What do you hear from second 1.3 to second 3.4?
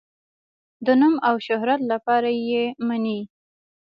شهرت لپاره یې مني.